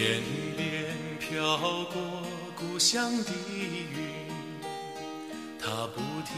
[0.00, 0.22] 天
[0.56, 0.64] 边
[1.18, 1.58] 飘
[1.92, 2.00] 过
[2.56, 3.30] 故乡的
[3.92, 4.32] 云，
[5.60, 6.32] 它不停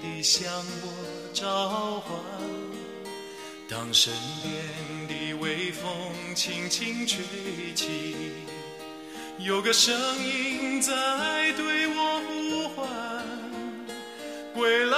[0.00, 0.50] 地向
[0.80, 0.88] 我
[1.34, 2.18] 召唤。
[3.68, 4.10] 当身
[4.42, 4.54] 边
[5.06, 5.84] 的微风
[6.34, 7.22] 轻轻吹
[7.74, 8.14] 起，
[9.38, 10.90] 有个声音在
[11.58, 12.88] 对我呼唤：
[14.54, 14.96] 归来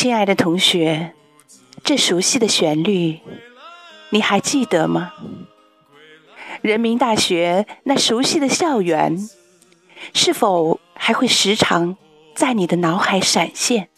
[0.00, 1.12] 亲爱的同学，
[1.84, 3.20] 这熟悉的旋律，
[4.08, 5.12] 你还记得吗？
[6.62, 9.28] 人民大学那熟悉的校园，
[10.14, 11.98] 是否还会时常
[12.34, 13.90] 在你的脑海闪现？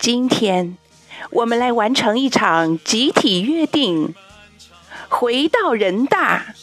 [0.00, 0.76] 今天，
[1.30, 4.16] 我们来完成一场集体约定，
[5.08, 6.56] 回到人大。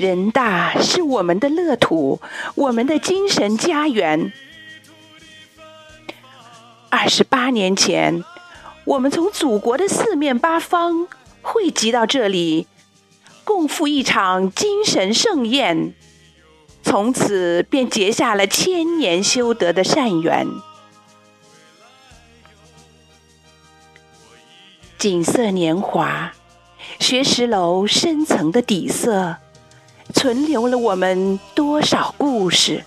[0.00, 2.20] 人大是我们的乐土，
[2.54, 4.32] 我们的精神家园。
[6.88, 8.24] 二十八年前，
[8.84, 11.06] 我们从祖国的四面八方
[11.42, 12.66] 汇集到这里，
[13.44, 15.92] 共赴一场精神盛宴，
[16.82, 20.48] 从此便结下了千年修得的善缘。
[24.96, 26.32] 锦瑟年华，
[26.98, 29.36] 学识楼深层的底色。
[30.12, 32.84] 存留了我们多少故事？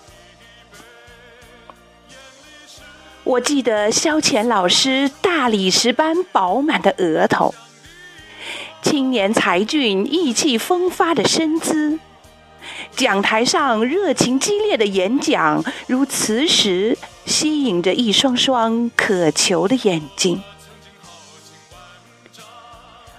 [3.24, 7.56] 我记得萧乾老师大理石般饱满的额头，
[8.82, 12.00] 青年才俊意气风发的身姿，
[12.96, 20.44] 讲台上热情激烈的演讲，如磁石吸引着一双双渴求的眼睛。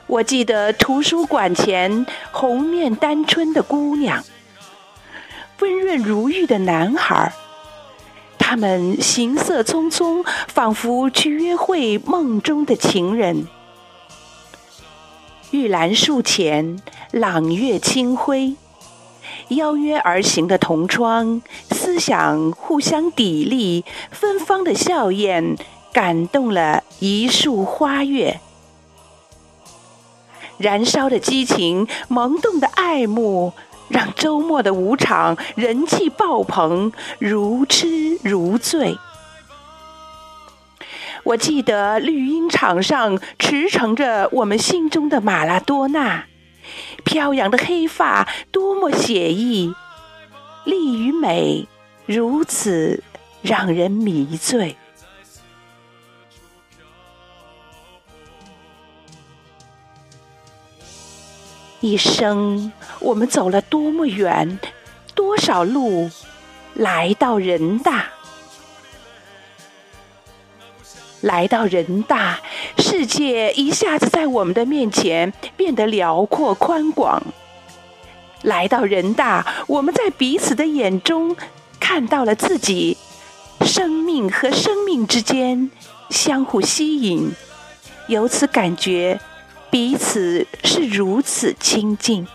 [0.07, 4.23] 我记得图书馆前红面单春的姑娘，
[5.61, 7.33] 温润如玉的男孩，
[8.39, 13.49] 他们行色匆匆，仿佛去约会梦中的情人。
[15.51, 16.79] 玉兰树前，
[17.11, 18.57] 朗月清辉，
[19.49, 25.57] 邀约而行的同窗，思想互相砥砺，芬芳的笑靥，
[25.93, 28.34] 感动了一树花月。
[30.59, 33.53] 燃烧的激情，萌动的爱慕，
[33.89, 38.97] 让周末的舞场人气爆棚，如痴如醉。
[41.25, 46.27] 我记得绿茵场上驰骋着我们心中的马拉多纳，
[47.03, 49.75] 飘扬的黑发多么写意，
[50.65, 51.67] 力与美
[52.05, 53.03] 如此
[53.43, 54.77] 让人迷醉。
[61.85, 64.59] 一生，我们走了多么远，
[65.15, 66.11] 多少路，
[66.73, 68.07] 来到人大。
[71.21, 72.41] 来到人大，
[72.79, 77.23] 世界一下子在我们的面前变得辽阔宽广。
[78.41, 81.37] 来到人大，我们在彼此的眼中
[81.79, 82.97] 看到了自己，
[83.61, 85.71] 生命和生命之间
[86.09, 87.31] 相互吸引，
[88.09, 89.21] 由此感觉。
[89.75, 92.29] 彼此是如此亲近，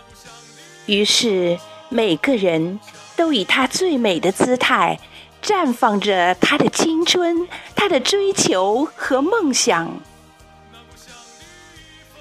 [0.84, 1.58] 于是
[1.88, 2.78] 每个人
[3.16, 5.00] 都以他最美的姿态，
[5.42, 9.90] 绽放着他的青春、他的追求和梦想。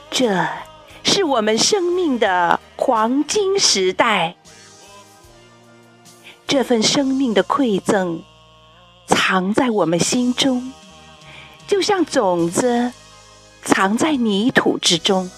[0.09, 0.47] 这
[1.03, 4.37] 是我们生命的黄金时代。
[6.47, 8.23] 这份生命的馈赠，
[9.05, 10.71] 藏在我们心中，
[11.67, 12.93] 就像种子。
[13.69, 15.29] 藏在泥土之中。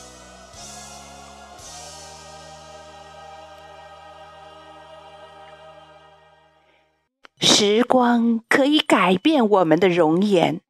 [7.40, 10.62] 时光可以改变我们的容颜，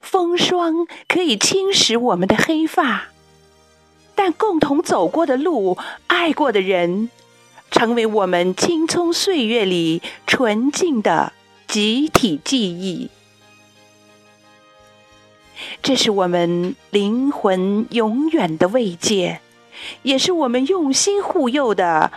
[0.00, 3.04] 风霜可以侵蚀我们的黑发，
[4.16, 5.78] 但共同走过的路、
[6.08, 7.08] 爱过的人，
[7.70, 11.32] 成为我们青葱岁月里纯净的
[11.68, 13.08] 集体记忆。
[15.82, 19.40] 这是我们灵魂永远的慰藉，
[20.02, 22.10] 也是我们用心护佑的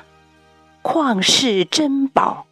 [0.81, 2.45] 旷世珍宝。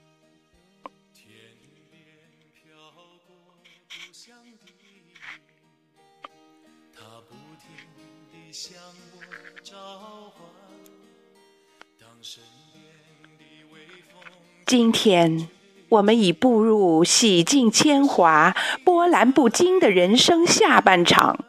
[14.65, 15.47] 今天。
[15.89, 21.39] 我们已步入洗尽铅华、波澜不惊的人生下半场。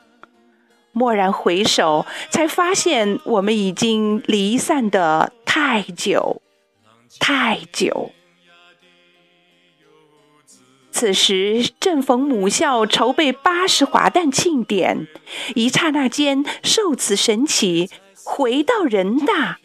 [0.93, 6.41] 蓦然回首，才发现我们已经离散的太久，
[7.19, 8.13] 太久。
[10.91, 15.07] 此时正逢母校筹备八十华诞庆典，
[15.55, 17.91] 一刹那间受此神启，
[18.25, 19.59] 回到人大，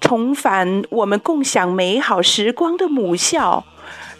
[0.00, 3.66] 重返我们共享美好时光的母校，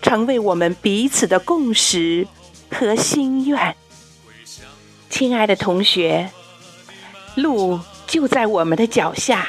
[0.04, 2.28] 成为我们彼此的共识
[2.70, 3.74] 和心愿。
[5.08, 6.30] 亲爱的同学，
[7.36, 9.48] 路就在我们的脚下，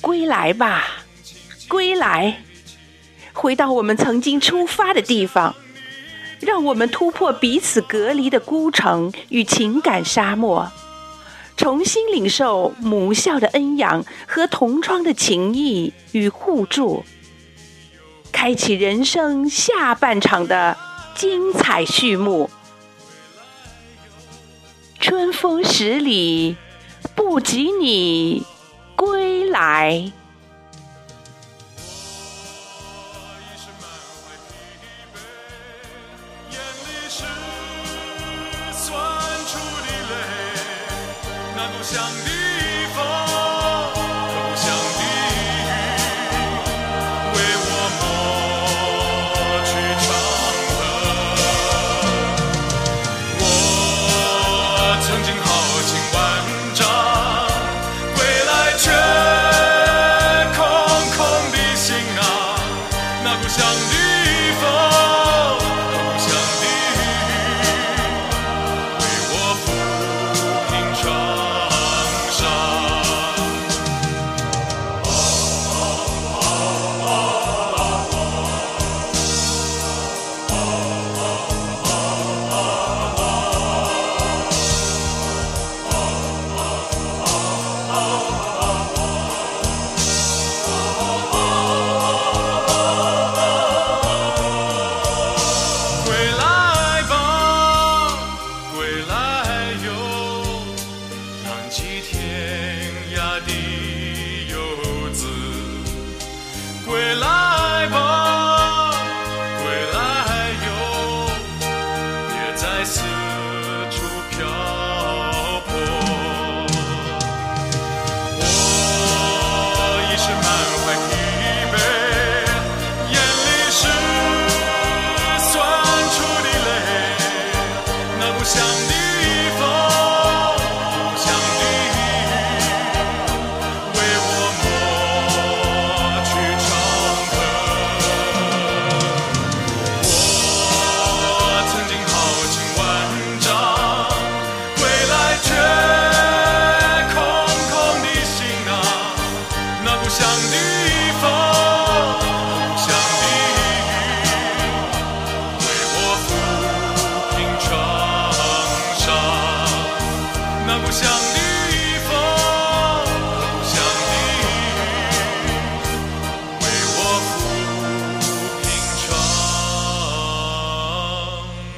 [0.00, 0.84] 归来吧，
[1.68, 2.42] 归来，
[3.34, 5.54] 回到我们曾经出发的地方。
[6.40, 10.70] 让我们突破彼此隔离的孤城与情感沙漠，
[11.58, 17.04] 重新领受母校的恩养和同窗的情谊与互助，
[18.36, 20.76] 开启人生下半场的
[21.14, 22.50] 精彩序幕。
[25.00, 26.58] 春风十里，
[27.14, 28.44] 不及你
[28.94, 30.12] 归来。
[41.68, 42.55] 故乡的风，故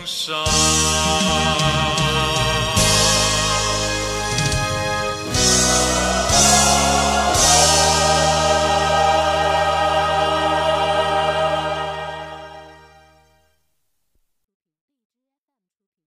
[0.08, 0.67] song.